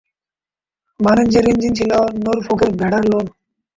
বাণিজ্যের 0.99 1.45
ইঞ্জিন 1.51 1.73
ছিল 1.79 1.91
নরফোকের 2.23 2.71
ভেড়ার 2.79 3.03
লোম। 3.11 3.25